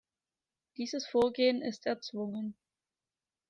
[0.77, 2.55] Dieses Vorgehen ist erzwungen.